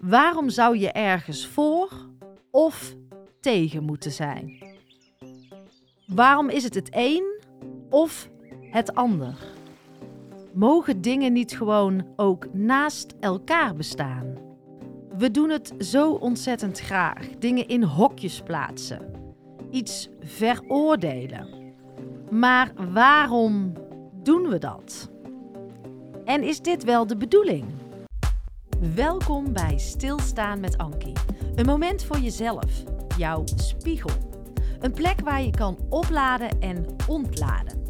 [0.00, 1.90] Waarom zou je ergens voor
[2.50, 2.94] of
[3.40, 4.62] tegen moeten zijn?
[6.06, 7.40] Waarom is het het een
[7.90, 8.28] of
[8.60, 9.34] het ander?
[10.52, 14.34] Mogen dingen niet gewoon ook naast elkaar bestaan?
[15.16, 17.28] We doen het zo ontzettend graag.
[17.38, 19.10] Dingen in hokjes plaatsen.
[19.70, 21.74] Iets veroordelen.
[22.30, 23.72] Maar waarom
[24.22, 25.10] doen we dat?
[26.24, 27.64] En is dit wel de bedoeling?
[28.80, 31.12] Welkom bij Stilstaan met Ankie.
[31.54, 32.82] Een moment voor jezelf,
[33.16, 34.10] jouw spiegel.
[34.78, 37.82] Een plek waar je kan opladen en ontladen.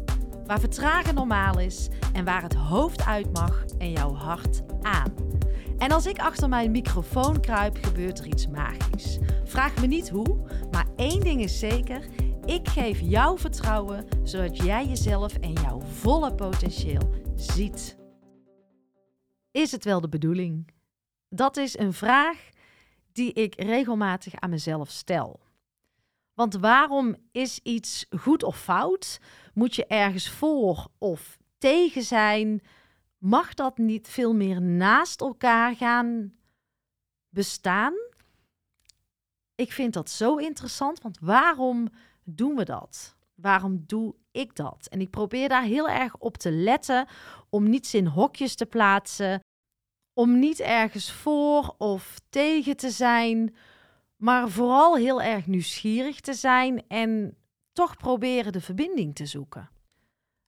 [0.45, 5.13] Waar vertragen normaal is en waar het hoofd uit mag en jouw hart aan.
[5.77, 9.19] En als ik achter mijn microfoon kruip, gebeurt er iets magisch.
[9.43, 10.37] Vraag me niet hoe,
[10.71, 12.05] maar één ding is zeker:
[12.45, 17.97] ik geef jou vertrouwen zodat jij jezelf en jouw volle potentieel ziet.
[19.51, 20.79] Is het wel de bedoeling?
[21.33, 22.49] Dat is een vraag
[23.11, 25.39] die ik regelmatig aan mezelf stel.
[26.33, 29.19] Want waarom is iets goed of fout?
[29.53, 32.61] Moet je ergens voor of tegen zijn?
[33.17, 36.33] Mag dat niet veel meer naast elkaar gaan
[37.29, 37.93] bestaan?
[39.55, 41.87] Ik vind dat zo interessant, want waarom
[42.23, 43.15] doen we dat?
[43.35, 44.87] Waarom doe ik dat?
[44.89, 47.07] En ik probeer daar heel erg op te letten
[47.49, 49.41] om niets in hokjes te plaatsen,
[50.13, 53.55] om niet ergens voor of tegen te zijn,
[54.15, 57.37] maar vooral heel erg nieuwsgierig te zijn en
[57.73, 59.69] toch proberen de verbinding te zoeken.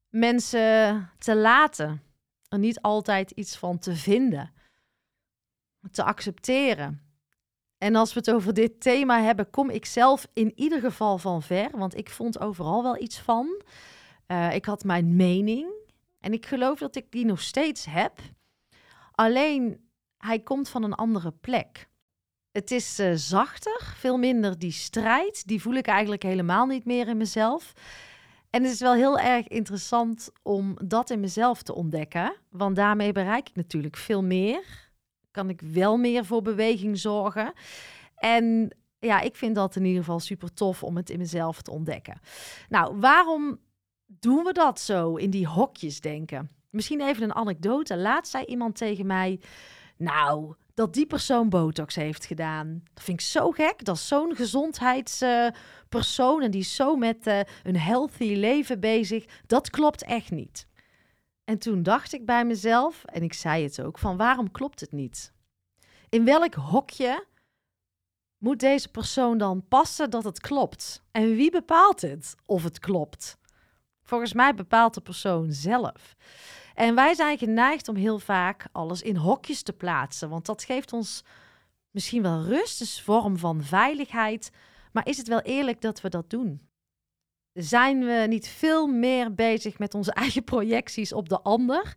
[0.10, 2.02] Mensen te laten,
[2.48, 4.54] er niet altijd iets van te vinden,
[5.92, 7.02] te accepteren.
[7.78, 11.42] En als we het over dit thema hebben, kom ik zelf in ieder geval van
[11.42, 13.62] ver, want ik vond overal wel iets van.
[14.28, 15.68] Uh, ik had mijn mening
[16.20, 18.20] en ik geloof dat ik die nog steeds heb.
[19.16, 21.88] Alleen hij komt van een andere plek.
[22.52, 25.48] Het is uh, zachter, veel minder die strijd.
[25.48, 27.74] Die voel ik eigenlijk helemaal niet meer in mezelf.
[28.50, 32.36] En het is wel heel erg interessant om dat in mezelf te ontdekken.
[32.50, 34.92] Want daarmee bereik ik natuurlijk veel meer.
[35.32, 37.54] Kan ik wel meer voor beweging zorgen.
[38.16, 41.72] En ja, ik vind dat in ieder geval super tof om het in mezelf te
[41.72, 42.20] ontdekken.
[42.70, 43.60] Nou, waarom
[44.06, 46.50] doen we dat zo in die hokjes denken?
[46.74, 47.98] Misschien even een anekdote.
[47.98, 49.40] Laatst zei iemand tegen mij:
[49.98, 52.84] Nou, dat die persoon botox heeft gedaan.
[52.94, 53.86] Dat vind ik zo gek.
[53.86, 59.26] Dat is zo'n gezondheidspersoon en die is zo met uh, een healthy leven bezig.
[59.48, 60.68] Dat klopt echt niet.
[61.44, 64.92] En toen dacht ik bij mezelf, en ik zei het ook, van waarom klopt het
[64.92, 65.34] niet?
[66.10, 67.26] In welk hokje
[68.38, 71.04] moet deze persoon dan passen dat het klopt?
[71.12, 73.38] En wie bepaalt het of het klopt?
[74.04, 76.16] Volgens mij bepaalt de persoon zelf.
[76.74, 80.94] En wij zijn geneigd om heel vaak alles in hokjes te plaatsen, want dat geeft
[80.94, 81.24] ons
[81.92, 84.52] misschien wel rust, een vorm van veiligheid.
[84.92, 86.62] Maar is het wel eerlijk dat we dat doen?
[87.54, 91.96] Zijn we niet veel meer bezig met onze eigen projecties op de ander?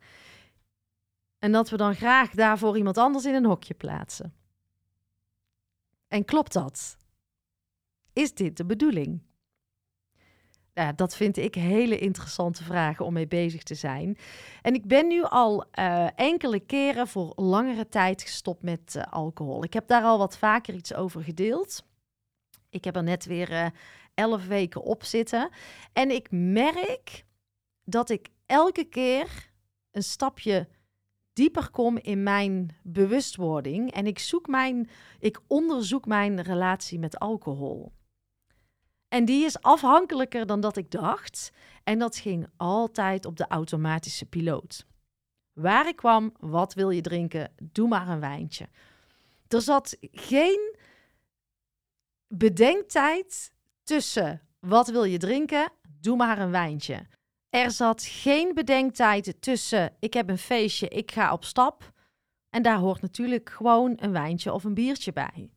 [1.38, 4.34] En dat we dan graag daarvoor iemand anders in een hokje plaatsen.
[6.08, 6.96] En klopt dat?
[8.12, 9.22] Is dit de bedoeling?
[10.78, 14.18] Ja, dat vind ik hele interessante vragen om mee bezig te zijn.
[14.62, 19.64] En ik ben nu al uh, enkele keren voor langere tijd gestopt met uh, alcohol.
[19.64, 21.84] Ik heb daar al wat vaker iets over gedeeld.
[22.70, 23.66] Ik heb er net weer uh,
[24.14, 25.50] elf weken op zitten.
[25.92, 27.24] En ik merk
[27.84, 29.50] dat ik elke keer
[29.90, 30.68] een stapje
[31.32, 33.92] dieper kom in mijn bewustwording.
[33.92, 37.92] En ik zoek mijn, ik onderzoek mijn relatie met alcohol.
[39.16, 41.52] En die is afhankelijker dan dat ik dacht.
[41.84, 44.86] En dat ging altijd op de automatische piloot.
[45.52, 47.52] Waar ik kwam, wat wil je drinken?
[47.62, 48.68] Doe maar een wijntje.
[49.48, 50.76] Er zat geen
[52.28, 55.72] bedenktijd tussen wat wil je drinken?
[56.00, 57.06] Doe maar een wijntje.
[57.50, 61.92] Er zat geen bedenktijd tussen ik heb een feestje, ik ga op stap.
[62.50, 65.50] En daar hoort natuurlijk gewoon een wijntje of een biertje bij.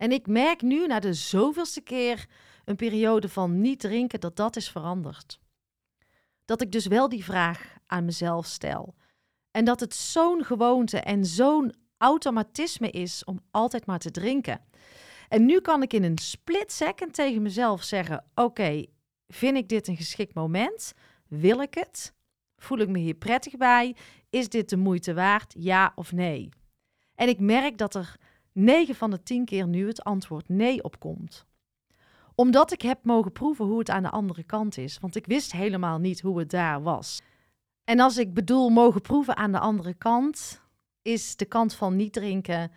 [0.00, 2.26] En ik merk nu na de zoveelste keer
[2.64, 5.40] een periode van niet drinken, dat dat is veranderd.
[6.44, 8.94] Dat ik dus wel die vraag aan mezelf stel.
[9.50, 14.60] En dat het zo'n gewoonte en zo'n automatisme is om altijd maar te drinken.
[15.28, 18.84] En nu kan ik in een split second tegen mezelf zeggen: Oké,
[19.28, 20.92] vind ik dit een geschikt moment?
[21.28, 22.14] Wil ik het?
[22.56, 23.96] Voel ik me hier prettig bij?
[24.30, 25.54] Is dit de moeite waard?
[25.58, 26.48] Ja of nee?
[27.14, 28.16] En ik merk dat er
[28.52, 31.48] 9 van de 10 keer nu het antwoord nee op komt
[32.34, 34.98] omdat ik heb mogen proeven hoe het aan de andere kant is.
[34.98, 37.22] Want ik wist helemaal niet hoe het daar was.
[37.84, 40.60] En als ik bedoel mogen proeven aan de andere kant,
[41.02, 42.70] is de kant van niet drinken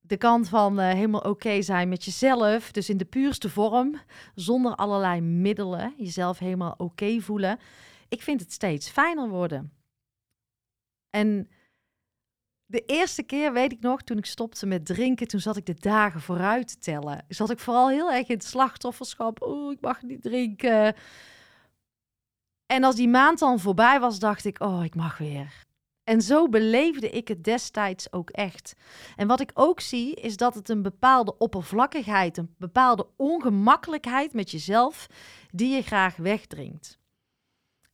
[0.00, 4.00] de kant van uh, helemaal oké zijn met jezelf, dus in de puurste vorm,
[4.34, 7.58] zonder allerlei middelen, jezelf helemaal oké voelen.
[8.08, 9.72] Ik vind het steeds fijner worden.
[11.10, 11.48] En
[12.74, 15.74] de eerste keer weet ik nog, toen ik stopte met drinken, toen zat ik de
[15.74, 17.24] dagen vooruit te tellen.
[17.28, 19.42] Zat ik vooral heel erg in het slachtofferschap.
[19.42, 20.94] Oh, ik mag niet drinken.
[22.66, 25.62] En als die maand dan voorbij was, dacht ik, oh, ik mag weer.
[26.04, 28.74] En zo beleefde ik het destijds ook echt.
[29.16, 34.50] En wat ik ook zie, is dat het een bepaalde oppervlakkigheid, een bepaalde ongemakkelijkheid met
[34.50, 35.06] jezelf,
[35.50, 36.98] die je graag wegdringt.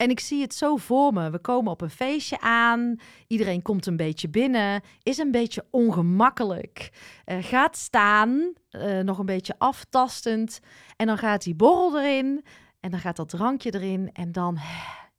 [0.00, 1.31] En ik zie het zo voor me.
[1.31, 2.97] We komen op een feestje aan.
[3.26, 4.82] Iedereen komt een beetje binnen.
[5.02, 6.91] Is een beetje ongemakkelijk.
[7.26, 8.52] Uh, gaat staan.
[8.70, 10.61] Uh, nog een beetje aftastend.
[10.97, 12.44] En dan gaat die borrel erin.
[12.81, 14.12] En dan gaat dat drankje erin.
[14.12, 14.58] En dan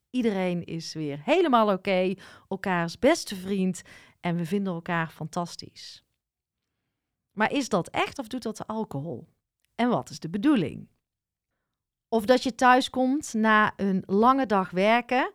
[0.09, 2.13] iedereen is weer helemaal oké.
[2.49, 3.81] Elkaars beste vriend.
[4.19, 6.03] En we vinden elkaar fantastisch.
[7.31, 9.27] Maar is dat echt of doet dat de alcohol?
[9.75, 10.87] En wat is de bedoeling?
[12.13, 15.31] Of dat je thuis komt na een lange dag werken.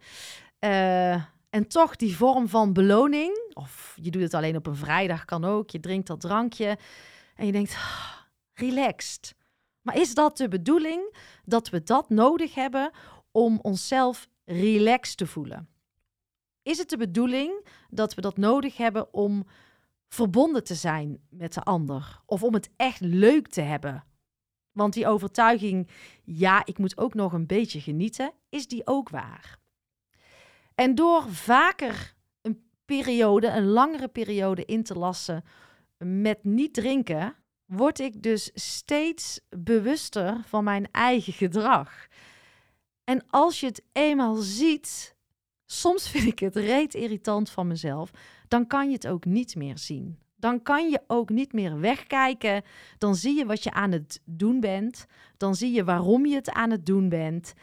[0.60, 1.12] Uh,
[1.50, 3.52] en toch die vorm van beloning.
[3.52, 5.70] Of je doet het alleen op een vrijdag, kan ook.
[5.70, 6.78] Je drinkt dat drankje.
[7.34, 8.12] En je denkt, ah,
[8.52, 9.34] relaxed.
[9.82, 12.90] Maar is dat de bedoeling dat we dat nodig hebben
[13.30, 15.68] om onszelf relaxed te voelen?
[16.62, 19.46] Is het de bedoeling dat we dat nodig hebben om
[20.08, 22.20] verbonden te zijn met de ander?
[22.26, 24.04] Of om het echt leuk te hebben
[24.76, 25.88] want die overtuiging,
[26.24, 29.58] ja, ik moet ook nog een beetje genieten, is die ook waar.
[30.74, 35.44] En door vaker een periode, een langere periode in te lassen
[35.98, 37.34] met niet drinken,
[37.64, 42.06] word ik dus steeds bewuster van mijn eigen gedrag.
[43.04, 45.16] En als je het eenmaal ziet,
[45.66, 48.10] soms vind ik het reet irritant van mezelf,
[48.48, 52.62] dan kan je het ook niet meer zien dan kan je ook niet meer wegkijken.
[52.98, 55.06] Dan zie je wat je aan het doen bent.
[55.36, 57.54] Dan zie je waarom je het aan het doen bent.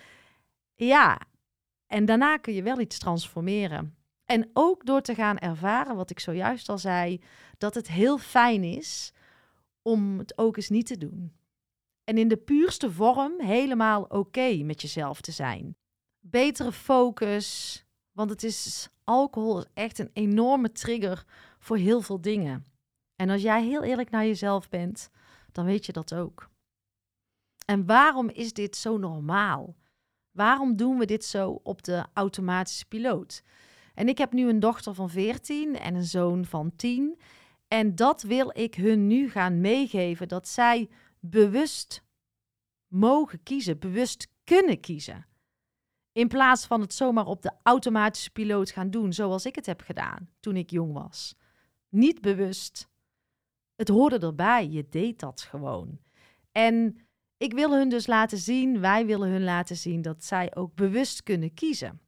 [0.75, 1.21] Ja,
[1.87, 3.95] en daarna kun je wel iets transformeren.
[4.25, 7.21] En ook door te gaan ervaren, wat ik zojuist al zei,
[7.57, 9.13] dat het heel fijn is
[9.81, 11.33] om het ook eens niet te doen.
[12.03, 15.75] En in de puurste vorm helemaal oké met jezelf te zijn.
[16.19, 17.79] Betere focus,
[18.11, 21.25] want het is alcohol is echt een enorme trigger
[21.63, 22.65] voor heel veel dingen.
[23.15, 25.09] En als jij heel eerlijk naar jezelf bent,
[25.51, 26.49] dan weet je dat ook.
[27.65, 29.75] En waarom is dit zo normaal?
[30.31, 33.43] Waarom doen we dit zo op de automatische piloot?
[33.93, 37.19] En ik heb nu een dochter van 14 en een zoon van 10.
[37.67, 40.89] En dat wil ik hun nu gaan meegeven: dat zij
[41.19, 42.03] bewust
[42.87, 45.25] mogen kiezen, bewust kunnen kiezen.
[46.11, 49.81] In plaats van het zomaar op de automatische piloot gaan doen, zoals ik het heb
[49.81, 51.35] gedaan toen ik jong was.
[51.93, 52.89] Niet bewust.
[53.75, 55.99] Het hoorde erbij, je deed dat gewoon.
[56.51, 56.97] En
[57.37, 61.23] ik wil hun dus laten zien, wij willen hun laten zien dat zij ook bewust
[61.23, 62.01] kunnen kiezen.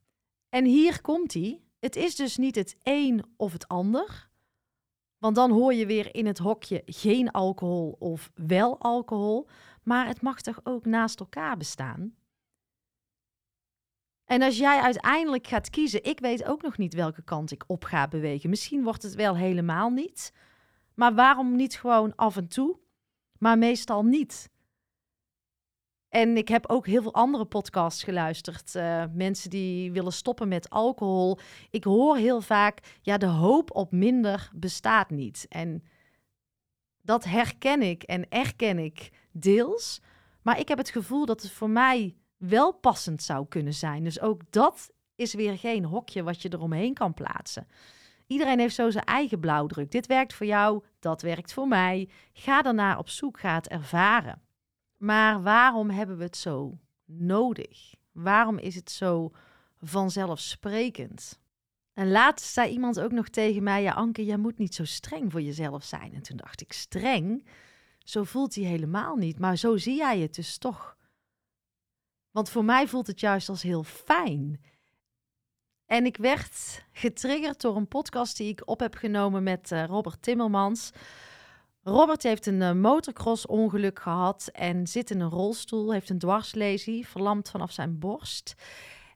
[0.48, 1.62] En hier komt hij.
[1.78, 4.30] Het is dus niet het een of het ander.
[5.18, 9.48] Want dan hoor je weer in het hokje geen alcohol of wel alcohol.
[9.82, 12.14] Maar het mag toch ook naast elkaar bestaan?
[14.26, 17.84] En als jij uiteindelijk gaat kiezen, ik weet ook nog niet welke kant ik op
[17.84, 18.50] ga bewegen.
[18.50, 20.32] Misschien wordt het wel helemaal niet.
[20.94, 22.78] Maar waarom niet gewoon af en toe,
[23.38, 24.50] maar meestal niet?
[26.08, 28.74] En ik heb ook heel veel andere podcasts geluisterd.
[28.74, 31.38] Uh, mensen die willen stoppen met alcohol.
[31.70, 35.46] Ik hoor heel vaak, ja, de hoop op minder bestaat niet.
[35.48, 35.82] En
[37.02, 40.00] dat herken ik en erken ik deels.
[40.42, 42.16] Maar ik heb het gevoel dat het voor mij
[42.48, 44.04] wel passend zou kunnen zijn.
[44.04, 47.66] Dus ook dat is weer geen hokje wat je eromheen kan plaatsen.
[48.26, 49.90] Iedereen heeft zo zijn eigen blauwdruk.
[49.90, 52.08] Dit werkt voor jou, dat werkt voor mij.
[52.32, 54.42] Ga daarnaar op zoek, ga het ervaren.
[54.96, 57.94] Maar waarom hebben we het zo nodig?
[58.12, 59.30] Waarom is het zo
[59.80, 61.38] vanzelfsprekend?
[61.92, 65.32] En laatst zei iemand ook nog tegen mij: Ja, Anke, jij moet niet zo streng
[65.32, 66.14] voor jezelf zijn.
[66.14, 67.46] En toen dacht ik: Streng?
[67.98, 69.38] Zo voelt hij helemaal niet.
[69.38, 70.96] Maar zo zie jij het dus toch.
[72.36, 74.60] Want voor mij voelt het juist als heel fijn.
[75.86, 80.22] En ik werd getriggerd door een podcast die ik op heb genomen met uh, Robert
[80.22, 80.90] Timmermans.
[81.82, 87.50] Robert heeft een uh, motocross-ongeluk gehad en zit in een rolstoel, heeft een dwarslesie, verlamd
[87.50, 88.54] vanaf zijn borst.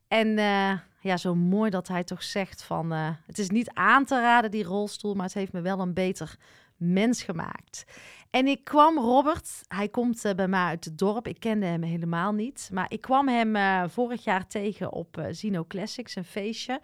[0.09, 2.91] En uh, ja, zo mooi dat hij toch zegt van,
[3.27, 6.37] het is niet aan te raden die rolstoel, maar het heeft me wel een beter
[6.81, 7.85] mens gemaakt.
[8.31, 11.27] En ik kwam Robert, hij komt eh, bij mij uit het dorp.
[11.27, 12.71] Ik kende hem helemaal niet.
[12.73, 16.81] Maar ik kwam hem uh, vorig jaar tegen op uh, Zino Classics, een feestje.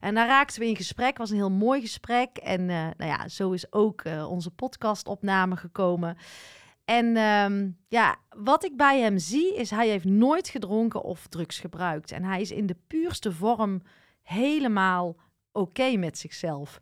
[0.00, 1.18] En daar raakten we in gesprek.
[1.18, 2.36] Was een heel mooi gesprek.
[2.36, 6.16] En nou ja, zo is ook onze podcastopname gekomen.
[6.84, 11.58] En um, ja, wat ik bij hem zie is hij heeft nooit gedronken of drugs
[11.58, 12.12] gebruikt.
[12.12, 13.82] En hij is in de puurste vorm
[14.22, 15.16] helemaal
[15.52, 16.80] oké met zichzelf.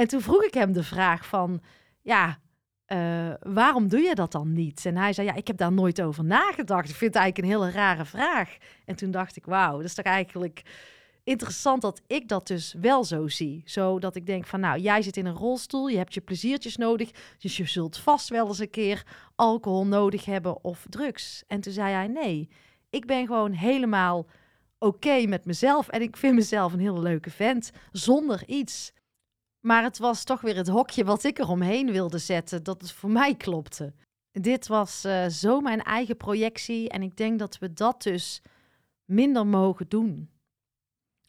[0.00, 1.60] En toen vroeg ik hem de vraag van,
[2.00, 2.38] ja,
[2.86, 4.86] uh, waarom doe je dat dan niet?
[4.86, 6.88] En hij zei, ja, ik heb daar nooit over nagedacht.
[6.88, 8.56] Ik vind het eigenlijk een hele rare vraag.
[8.84, 10.62] En toen dacht ik, wauw, dat is toch eigenlijk
[11.24, 13.62] interessant dat ik dat dus wel zo zie.
[13.64, 17.10] Zodat ik denk van, nou, jij zit in een rolstoel, je hebt je pleziertjes nodig,
[17.38, 21.44] dus je zult vast wel eens een keer alcohol nodig hebben of drugs.
[21.46, 22.48] En toen zei hij, nee,
[22.90, 24.26] ik ben gewoon helemaal
[24.78, 28.92] oké met mezelf en ik vind mezelf een hele leuke vent, zonder iets.
[29.60, 33.10] Maar het was toch weer het hokje wat ik eromheen wilde zetten, dat het voor
[33.10, 33.94] mij klopte.
[34.32, 38.42] Dit was uh, zo mijn eigen projectie en ik denk dat we dat dus
[39.04, 40.30] minder mogen doen.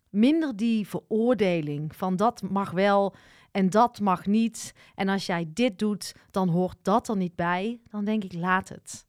[0.09, 3.15] Minder die veroordeling van dat mag wel
[3.51, 4.73] en dat mag niet.
[4.95, 7.81] En als jij dit doet, dan hoort dat er niet bij.
[7.89, 9.05] Dan denk ik, laat het.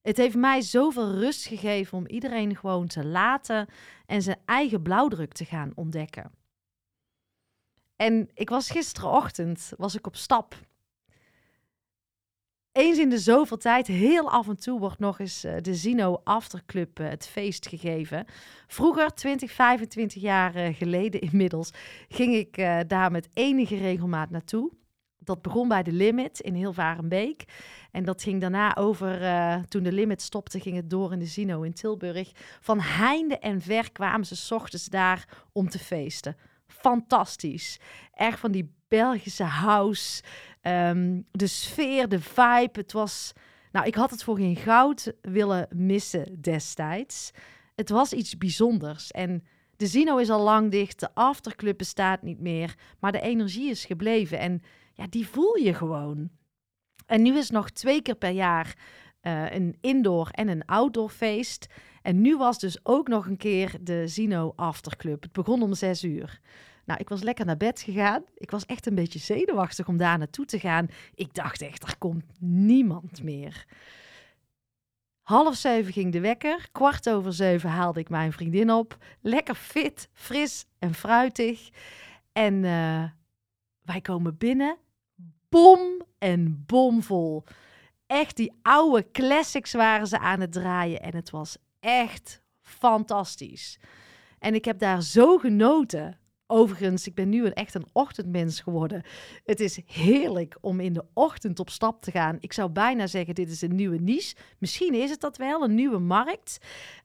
[0.00, 3.68] Het heeft mij zoveel rust gegeven om iedereen gewoon te laten
[4.06, 6.37] en zijn eigen blauwdruk te gaan ontdekken.
[7.98, 10.56] En ik was gisterenochtend was ik op stap.
[12.72, 16.20] Eens in de zoveel tijd, heel af en toe, wordt nog eens uh, de Zino
[16.24, 18.26] Afterclub uh, het feest gegeven.
[18.66, 21.70] Vroeger, 20, 25 jaar uh, geleden inmiddels,
[22.08, 24.72] ging ik daar met enige regelmaat naartoe.
[25.18, 27.44] Dat begon bij de Limit in Hilvarenbeek.
[27.90, 29.20] En dat ging daarna over,
[29.68, 32.32] toen de Limit stopte, ging het door in de Zino in Tilburg.
[32.60, 36.36] Van heinde en ver kwamen ze ochtends daar om te feesten
[36.68, 37.78] fantastisch.
[38.12, 40.22] Echt van die Belgische house.
[40.62, 42.70] Um, de sfeer, de vibe.
[42.72, 43.32] Het was.
[43.72, 47.30] Nou, ik had het voor geen goud willen missen destijds.
[47.74, 49.10] Het was iets bijzonders.
[49.10, 49.44] En
[49.76, 51.00] de Zino is al lang dicht.
[51.00, 52.74] De afterclub bestaat niet meer.
[52.98, 54.38] Maar de energie is gebleven.
[54.38, 56.30] En ja, die voel je gewoon.
[57.06, 58.76] En nu is nog twee keer per jaar
[59.22, 61.66] uh, een indoor en een outdoor feest.
[62.08, 65.22] En nu was dus ook nog een keer de Zino Afterclub.
[65.22, 66.40] Het begon om zes uur.
[66.84, 68.24] Nou, ik was lekker naar bed gegaan.
[68.34, 70.88] Ik was echt een beetje zenuwachtig om daar naartoe te gaan.
[71.14, 73.66] Ik dacht echt, er komt niemand meer.
[75.22, 76.68] Half zeven ging de wekker.
[76.72, 78.96] Kwart over zeven haalde ik mijn vriendin op.
[79.20, 81.68] Lekker fit, fris en fruitig.
[82.32, 83.04] En uh,
[83.82, 84.76] wij komen binnen.
[85.48, 87.44] Bom en bomvol.
[88.06, 91.02] Echt die oude classics waren ze aan het draaien.
[91.02, 91.56] En het was
[91.88, 93.78] echt fantastisch.
[94.38, 96.18] En ik heb daar zo genoten.
[96.46, 99.02] Overigens, ik ben nu echt een ochtendmens geworden.
[99.44, 102.36] Het is heerlijk om in de ochtend op stap te gaan.
[102.40, 104.36] Ik zou bijna zeggen, dit is een nieuwe niche.
[104.58, 106.58] Misschien is het dat wel, een nieuwe markt.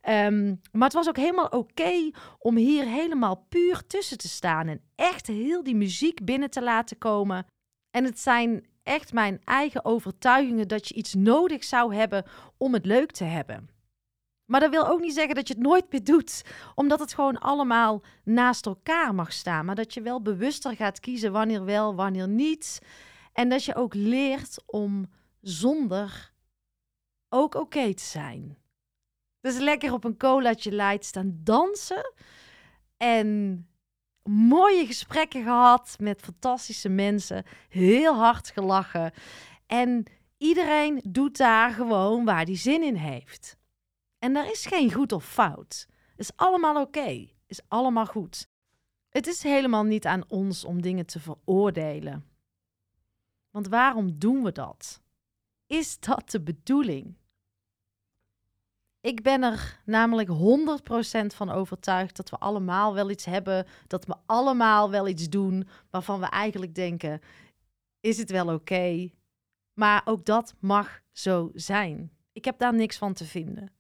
[0.09, 4.67] Um, maar het was ook helemaal oké om hier helemaal puur tussen te staan.
[4.67, 7.45] En echt heel die muziek binnen te laten komen.
[7.91, 12.25] En het zijn echt mijn eigen overtuigingen dat je iets nodig zou hebben
[12.57, 13.72] om het leuk te hebben.
[14.53, 16.43] Maar dat wil ook niet zeggen dat je het nooit meer doet,
[16.75, 19.65] omdat het gewoon allemaal naast elkaar mag staan.
[19.65, 22.81] Maar dat je wel bewuster gaat kiezen wanneer wel, wanneer niet.
[23.31, 25.09] En dat je ook leert om
[25.41, 26.33] zonder
[27.29, 28.57] ook oké te zijn.
[29.41, 32.13] Dus lekker op een colaatje light staan dansen.
[32.97, 33.67] En
[34.29, 37.43] mooie gesprekken gehad met fantastische mensen.
[37.69, 39.11] Heel hard gelachen.
[39.67, 40.03] En
[40.37, 43.61] iedereen doet daar gewoon waar hij zin in heeft.
[44.23, 45.87] En daar is geen goed of fout.
[46.15, 47.27] Is allemaal oké.
[47.45, 48.49] Is allemaal goed.
[49.09, 52.25] Het is helemaal niet aan ons om dingen te veroordelen.
[53.49, 55.01] Want waarom doen we dat?
[55.67, 57.17] Is dat de bedoeling?
[59.01, 64.15] Ik ben er namelijk 100% van overtuigd dat we allemaal wel iets hebben, dat we
[64.25, 67.21] allemaal wel iets doen waarvan we eigenlijk denken:
[67.99, 69.09] is het wel oké?
[69.73, 72.11] Maar ook dat mag zo zijn.
[72.31, 73.71] Ik heb daar niks van te vinden.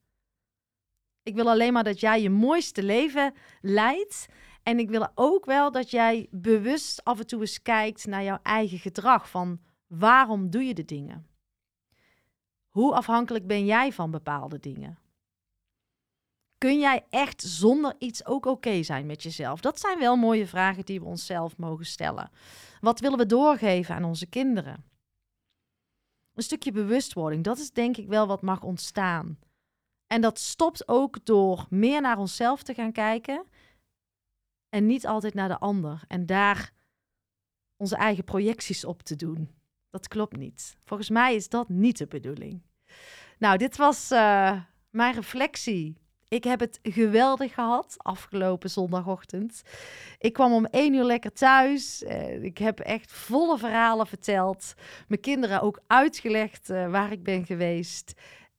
[1.23, 4.25] Ik wil alleen maar dat jij je mooiste leven leidt.
[4.63, 8.39] En ik wil ook wel dat jij bewust af en toe eens kijkt naar jouw
[8.41, 9.29] eigen gedrag.
[9.29, 11.27] Van waarom doe je de dingen?
[12.67, 14.97] Hoe afhankelijk ben jij van bepaalde dingen?
[16.57, 19.59] Kun jij echt zonder iets ook oké zijn met jezelf?
[19.59, 22.31] Dat zijn wel mooie vragen die we onszelf mogen stellen.
[22.81, 24.83] Wat willen we doorgeven aan onze kinderen?
[26.33, 29.37] Een stukje bewustwording, dat is denk ik wel wat mag ontstaan.
[30.13, 33.45] En dat stopt ook door meer naar onszelf te gaan kijken
[34.69, 36.03] en niet altijd naar de ander.
[36.07, 36.71] En daar
[37.77, 39.49] onze eigen projecties op te doen.
[39.89, 40.77] Dat klopt niet.
[40.83, 42.61] Volgens mij is dat niet de bedoeling.
[43.37, 45.97] Nou, dit was uh, mijn reflectie.
[46.27, 49.61] Ik heb het geweldig gehad afgelopen zondagochtend.
[50.19, 52.03] Ik kwam om één uur lekker thuis.
[52.03, 54.73] Uh, ik heb echt volle verhalen verteld.
[55.07, 58.13] Mijn kinderen ook uitgelegd uh, waar ik ben geweest.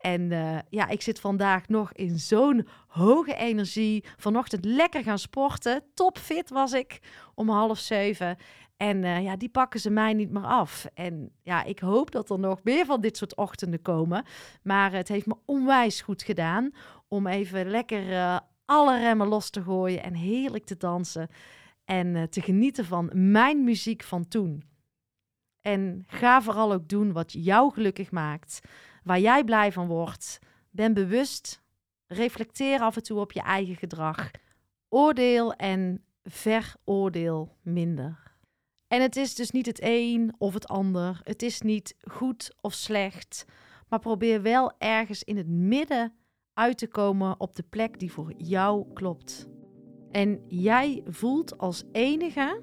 [0.04, 4.04] En uh, ja, ik zit vandaag nog in zo'n hoge energie.
[4.16, 5.82] Vanochtend lekker gaan sporten.
[5.94, 7.00] Topfit was ik
[7.34, 8.36] om half zeven.
[8.76, 10.86] En uh, ja, die pakken ze mij niet meer af.
[10.94, 14.24] En ja, ik hoop dat er nog meer van dit soort ochtenden komen.
[14.62, 16.70] Maar het heeft me onwijs goed gedaan
[17.08, 21.28] om even lekker uh, alle remmen los te gooien en heerlijk te dansen.
[21.84, 24.62] En te genieten van mijn muziek van toen.
[25.60, 28.60] En ga vooral ook doen wat jou gelukkig maakt
[29.04, 30.38] waar jij blij van wordt.
[30.70, 31.62] Ben bewust.
[32.06, 34.30] Reflecteer af en toe op je eigen gedrag.
[34.88, 38.36] Oordeel en veroordeel minder.
[38.88, 41.20] En het is dus niet het een of het ander.
[41.22, 43.44] Het is niet goed of slecht.
[43.88, 46.12] Maar probeer wel ergens in het midden
[46.52, 49.48] uit te komen op de plek die voor jou klopt.
[50.10, 52.62] En jij voelt als enige,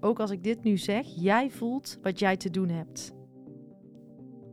[0.00, 3.12] ook als ik dit nu zeg, jij voelt wat jij te doen hebt.